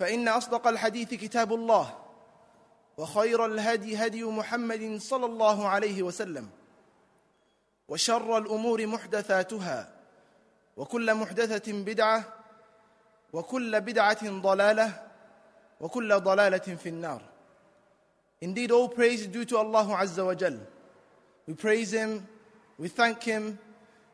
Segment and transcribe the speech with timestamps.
[0.00, 1.98] فإن أصدق الحديث كتاب الله
[2.96, 6.48] وخير الهدي هدي محمد صلى الله عليه وسلم
[7.88, 9.92] وشر الأمور محدثاتها
[10.76, 12.24] وكل محدثة بدعة
[13.32, 15.06] وكل بدعة ضلالة
[15.80, 17.22] وكل ضلالة في النار
[18.42, 20.56] Indeed, all praise is due to Allah Azza wa Jal.
[21.46, 22.26] We praise Him,
[22.78, 23.58] we thank Him,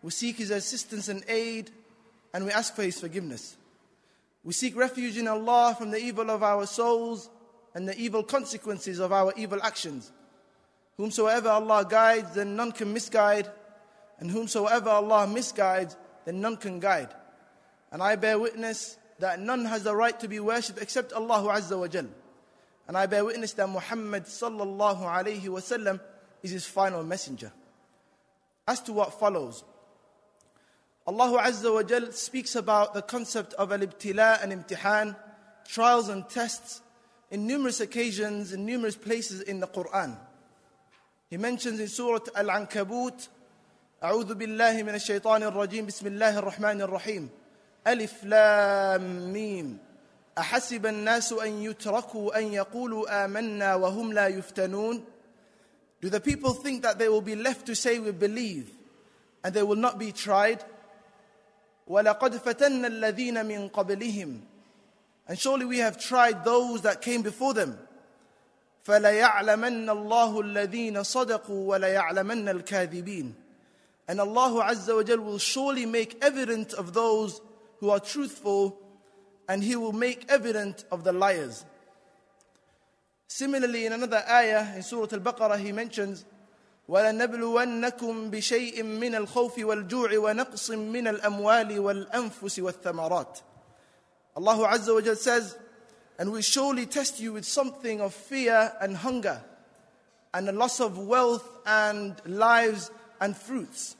[0.00, 1.72] we seek His assistance and aid,
[2.32, 3.56] and we ask for His forgiveness.
[4.44, 7.30] We seek refuge in Allah from the evil of our souls
[7.74, 10.10] and the evil consequences of our evil actions.
[10.96, 13.50] Whomsoever Allah guides, then none can misguide,
[14.18, 17.08] and whomsoever Allah misguides, then none can guide.
[17.90, 21.78] And I bear witness that none has the right to be worshipped except Allah Azza
[21.78, 22.06] wa Jal.
[22.88, 26.00] And I bear witness that Muhammad sallallahu alayhi wasallam
[26.42, 27.52] is his final messenger.
[28.66, 29.64] As to what follows,
[31.07, 35.15] Allah Azza wa Jal speaks about the concept of al-ibtila and imtihan,
[35.65, 36.81] trials and tests,
[37.31, 40.17] in numerous occasions, in numerous places in the Quran.
[41.29, 43.29] He mentions in Surah Al-Ankabut,
[44.03, 47.29] أعوذ بالله من الشيطان الرجيم بسم الله الرحمن الرحيم
[47.87, 49.77] ألف لام ميم
[50.37, 55.03] أحسب الناس أن يتركوا أن يقولوا آمنا وهم لا يفتنون
[55.99, 58.69] Do the people think that they will be left to say we believe
[59.43, 60.63] and they will not be tried?
[61.89, 64.39] وَلَقَدْ فَتَنَّ الَّذِينَ مِنْ قَبْلِهِمْ
[65.27, 67.77] And surely we have tried those that came before them.
[68.85, 73.33] فَلَيَعْلَمَنَّ اللَّهُ الَّذِينَ صَدَقُوا وَلَيَعْلَمَنَّ الْكَاذِبِينَ
[74.07, 77.41] And Allah Azza wa Jal will surely make evident of those
[77.79, 78.77] who are truthful
[79.49, 81.65] and He will make evident of the liars.
[83.27, 86.25] Similarly, in another ayah in Surah Al-Baqarah, He mentions
[86.87, 93.39] ولنبلونكم بشيء من الخوف والجوع ونقص من الأموال والأنفس والثمرات
[94.37, 95.57] Allah Azza wa Jal says,
[96.19, 99.41] and we surely test you with something of fear and hunger,
[100.31, 103.95] and a loss of wealth and lives and fruits.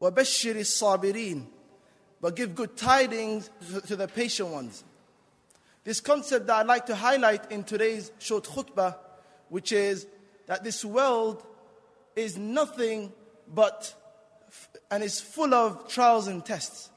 [0.00, 1.44] وَبَشِّرِ الصَّابِرِينَ
[2.20, 3.50] But give good tidings
[3.88, 4.84] to the patient ones.
[5.82, 8.96] This concept that I'd like to highlight in today's short khutbah,
[9.48, 10.06] which is
[10.49, 11.45] that this world
[12.15, 13.13] is nothing
[13.53, 13.93] but
[14.89, 16.89] and is full of trials and tests.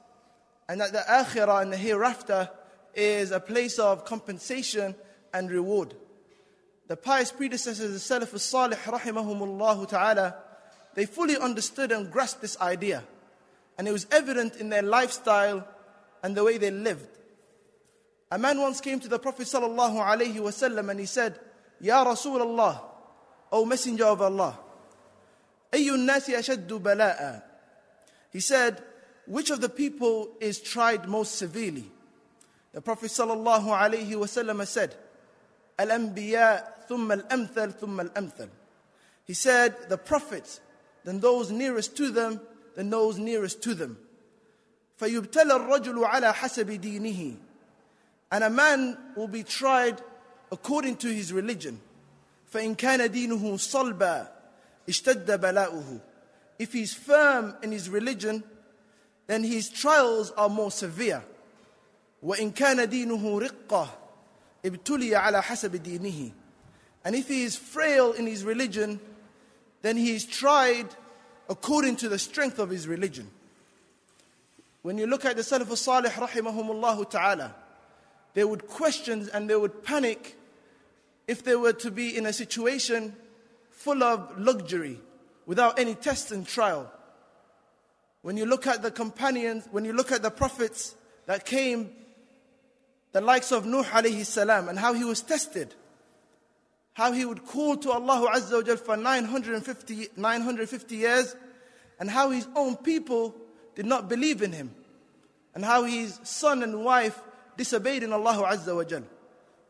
[0.71, 2.49] And that the akhirah and the hereafter
[2.95, 4.95] is a place of compensation
[5.35, 5.93] and reward.
[6.89, 10.35] The pious predecessors, the Salaf al-Salih, rahimahumullah ta'ala,
[10.95, 13.05] they fully understood and grasped this idea.
[13.77, 15.69] And it was evident in their lifestyle
[16.23, 17.19] and the way they lived.
[18.31, 21.39] A man once came to the Prophet sallallahu alaihi wasallam and he said,
[21.83, 22.81] Ya Rasulullah,
[23.52, 24.60] O Messenger of Allah,
[25.74, 27.44] أي الناس أشد بلاء
[28.32, 28.84] He said,
[29.26, 31.90] which of the people is tried most severely?
[32.74, 34.96] The Prophet sallallahu alaihi wasallam said,
[35.80, 38.50] الأنبياء ثم الأمثل ثم الأمثل
[39.26, 40.62] He said, the prophets,
[41.04, 42.40] then those nearest to them,
[42.76, 43.98] then those nearest to them.
[45.00, 47.38] فيبتلى الرجل على حسب دينه
[48.32, 50.02] And a man will be tried
[50.52, 51.80] according to his religion.
[52.52, 54.28] فإن كان دينه صلبا
[54.90, 56.00] اشتد بلاؤه
[56.60, 58.44] If he's firm in his religion,
[59.28, 61.24] then his trials are more severe.
[62.24, 63.98] وإن كان دينه رقة
[64.66, 66.32] ابتلي على حسب دينه
[67.06, 69.00] And if he is frail in his religion,
[69.82, 70.88] then he is tried
[71.50, 73.30] according to the strength of his religion.
[74.82, 77.56] When you look at the Salaf al-Salih rahimahumullah ta'ala,
[78.34, 80.36] they would question and they would panic
[81.27, 83.15] if they were to be in a situation
[83.71, 84.99] full of luxury
[85.47, 86.91] without any test and trial.
[88.23, 90.95] When you look at the companions, when you look at the prophets
[91.27, 91.91] that came,
[93.13, 95.75] the likes of Nuh alayhi salam, and how he was tested,
[96.95, 101.37] how he would call to Allah Azza wa Jal for 950, 950 years,
[101.99, 103.35] and how his own people
[103.75, 104.75] did not believe in him,
[105.55, 107.21] and how his son and wife
[107.57, 109.03] disobeyed in Allah Azza wa Jal.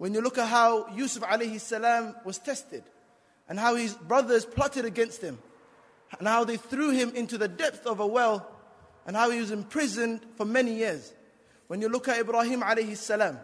[0.03, 2.83] When you look at how Yusuf alayhi salam was tested,
[3.49, 5.39] and how his brothers plotted against him,
[6.19, 8.51] and how they threw him into the depth of a well
[9.07, 11.13] and how he was imprisoned for many years.
[11.69, 13.39] When you look at Ibrahim alayhi salam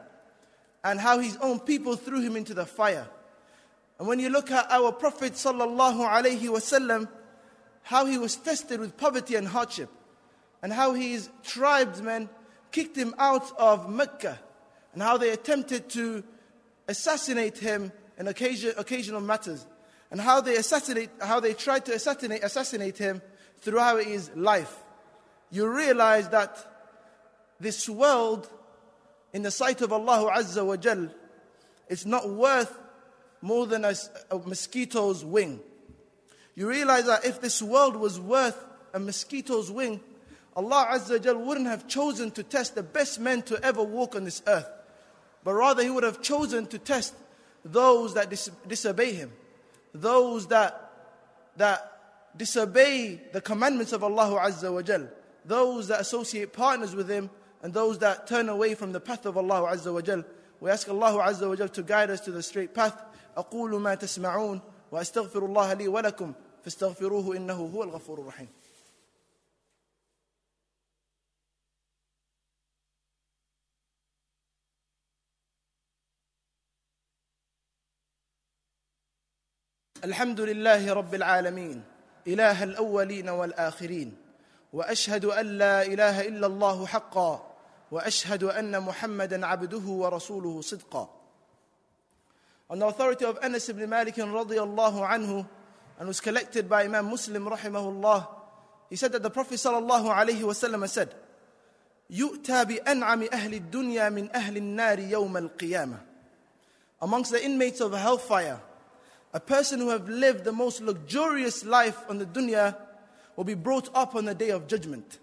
[0.83, 3.07] and how his own people threw him into the fire.
[4.01, 7.09] And when you look at our Prophet sallallahu alayhi wasallam,
[7.83, 9.91] how he was tested with poverty and hardship,
[10.61, 12.29] and how his tribesmen
[12.73, 14.41] kicked him out of Mecca,
[14.93, 16.25] and how they attempted to
[16.89, 19.67] assassinate him in occasion, occasional matters.
[20.11, 23.23] And how they assassinate, how they tried to assassinate, assassinate him
[23.59, 24.75] throughout his life,
[25.51, 26.57] you realize that
[27.61, 28.49] this world,
[29.33, 31.09] in the sight of Allah Azza wa Jal,
[31.89, 32.79] is not worth
[33.41, 33.95] more than a,
[34.31, 35.61] a mosquito's wing.
[36.55, 40.01] You realize that if this world was worth a mosquito's wing,
[40.57, 44.17] Allah Azza wa Jal wouldn't have chosen to test the best men to ever walk
[44.17, 44.69] on this earth,
[45.44, 47.14] but rather He would have chosen to test
[47.66, 49.32] those that dis- disobey Him
[49.94, 50.92] those that,
[51.58, 52.00] that
[52.36, 55.08] disobey the commandments of Allah Azza wa Jal,
[55.46, 57.30] those that associate partners with Him,
[57.62, 60.24] and those that turn away from the path of Allah Azza wa Jal.
[60.60, 62.96] We ask Allah Azza wa Jal to guide us to the straight path.
[63.38, 64.62] أقول ما تسمعون
[64.92, 66.34] وأستغفر الله لي ولكم
[66.64, 68.48] فاستغفروه إنه هو الغفور الرحيم
[80.05, 81.83] الحمد لله رب العالمين
[82.27, 84.17] اله الاولين والاخرين
[84.73, 87.55] واشهد ان لا اله الا الله حقا
[87.91, 91.09] واشهد ان محمدا عبده ورسوله صدقا
[92.71, 95.47] On the authority of Anas ibn Malik radiallahu anhu
[95.99, 98.29] and was collected by Imam Muslim rahimahullah
[98.91, 101.09] he said that the Prophet sallallahu alayhi wasallam said
[102.11, 105.99] يؤتى بأنعم أهل الدنيا من أهل النار يوم القيامة
[107.03, 108.61] Amongst the inmates of hellfire
[109.34, 112.76] a person who have lived the most luxurious life on the dunya
[113.36, 115.20] will be brought up on the day of judgment.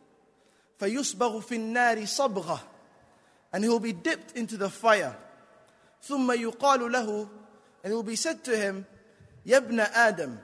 [0.81, 2.61] فَيُصْبَغُ فِي النَّارِ صَبْغَةً
[3.53, 5.17] And he will be dipped into the fire.
[6.03, 7.29] ثُمَّ يُقَالُ لَهُ
[7.85, 8.87] And it will be said to him,
[9.47, 10.39] يَا ابْنَ آدَمَ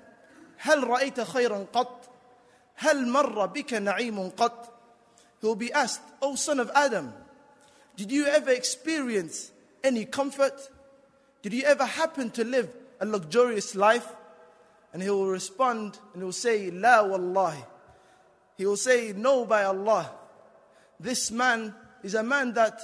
[0.58, 2.08] هل رأيت خيرا قط؟
[2.76, 4.73] هل مر بك نعيم قط؟
[5.41, 7.12] He will be asked, O son of Adam,
[7.97, 9.50] did you ever experience
[9.85, 10.70] any comfort?
[11.43, 12.70] Did you ever happen to live
[13.01, 14.07] a luxurious life?
[14.94, 17.63] And he will respond and he will say, La wallahi.
[18.57, 20.09] He will say, No, by Allah.
[21.00, 22.80] This man is a man that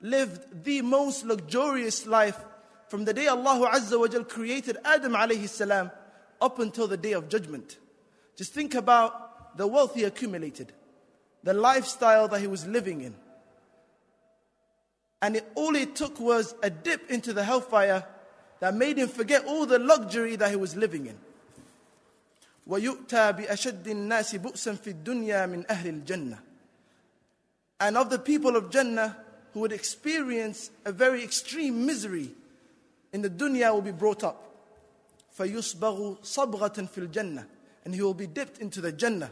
[0.00, 2.42] lived the most luxurious life
[2.88, 5.90] from the day Allah Azza wa Jal created Adam alayhi salam
[6.40, 7.78] up until the day of judgment.
[8.36, 10.72] Just think about the wealth he accumulated,
[11.42, 13.14] the lifestyle that he was living in.
[15.22, 18.04] And it, all it took was a dip into the hellfire
[18.59, 21.17] that made him forget all the luxury that he was living in.
[22.67, 26.39] وَيُؤْتَى بِأَشَدِّ النَّاسِ بُؤْسًا فِي الدُّنْيَا مِنْ أَهْلِ الْجَنَّةِ
[27.79, 29.17] And of the people of Jannah
[29.53, 32.31] who would experience a very extreme misery
[33.13, 34.41] in the dunya will be brought up.
[35.37, 37.45] فَيُصْبَغُ صَبْغَةً فِي الْجَنَّةِ
[37.85, 39.31] And he will be dipped into the Jannah.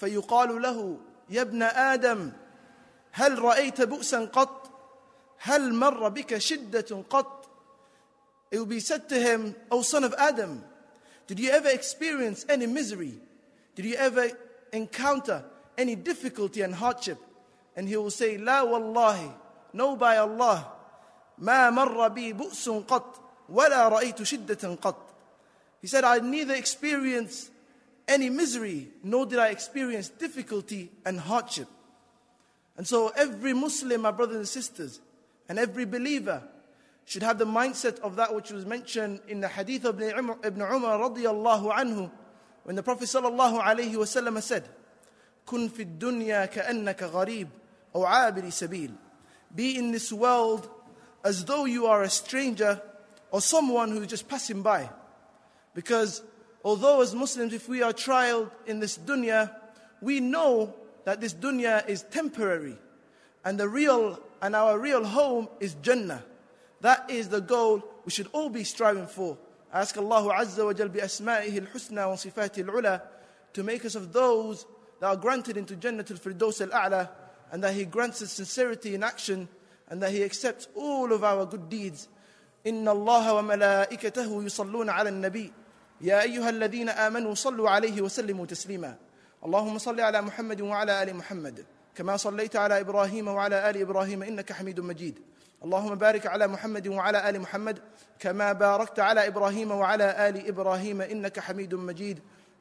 [0.00, 0.98] فيقال له
[1.30, 2.32] يا ابن آدم
[3.12, 4.70] هل رأيت بؤسا قط
[5.38, 7.41] هل مر بك شدة قط
[8.53, 10.63] it will be said to him, O son of Adam,
[11.25, 13.15] did you ever experience any misery?
[13.73, 14.29] Did you ever
[14.71, 15.43] encounter
[15.75, 17.17] any difficulty and hardship?
[17.75, 19.31] And he will say, La wallahi,
[19.73, 20.67] no by Allah,
[21.39, 23.03] ma marra bi bu'sun qat,
[23.47, 24.97] wala ra'aytu shiddatan qat.
[25.81, 27.49] He said, I neither experienced
[28.07, 31.69] any misery, nor did I experience difficulty and hardship.
[32.77, 34.99] And so every Muslim, my brothers and sisters,
[35.49, 36.43] and every believer
[37.05, 40.99] should have the mindset of that which was mentioned in the hadith of Ibn Umar
[40.99, 42.11] radiallahu anhu
[42.63, 44.67] when the Prophet sallallahu alayhi wasallam said,
[45.45, 47.47] "Kun fi dunya ka'annaka gharib
[47.91, 48.91] or abiri sabil."
[49.53, 50.69] Be in this world
[51.23, 52.81] as though you are a stranger
[53.31, 54.89] or someone who's just passing by.
[55.73, 56.21] Because
[56.63, 59.53] although as Muslims, if we are trialed in this dunya,
[60.01, 60.73] we know
[61.05, 62.77] that this dunya is temporary
[63.43, 66.23] and the real and our real home is Jannah.
[66.82, 69.36] That is the goal we should all be striving for.
[69.72, 73.02] I ask Allah Azza wa Jal bi asma'ihi al-husna wa sifatihi al-ula
[73.52, 74.64] to make us of those
[75.00, 77.10] that are granted into Jannah al-Firdaus al-A'la
[77.52, 79.48] and that He grants us sincerity in action
[79.88, 82.08] and that He accepts all of our good deeds.
[82.66, 85.52] إن الله وملائكته يصلون على النبي
[86.00, 88.96] يا أيها الذين آمنوا صلوا عليه وسلموا تسليما
[89.44, 91.64] اللهم صل على محمد وعلى آل محمد
[91.95, 95.19] كما صليت على إبراهيم وعلى آل إبراهيم إنك حميد مجيد.
[95.63, 97.79] اللهم بارك على محمد وعلى آل محمد
[98.19, 102.19] كما باركت على إبراهيم وعلى آل إبراهيم إنك حميد مجيد.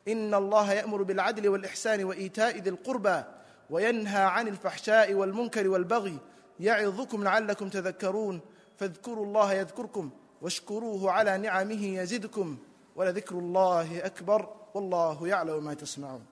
[0.08, 3.22] إن الله يأمر بالعدل والإحسان وإيتاء ذي القربى
[3.70, 6.18] وينهى عن الفحشاء والمنكر والبغي.
[6.60, 8.40] يعظكم لعلكم تذكرون.
[8.78, 10.10] فاذكروا الله يذكركم
[10.42, 12.56] واشكروه على نعمه يزدكم.
[12.96, 16.31] ولذكر الله أكبر والله يعلم ما تصنعون.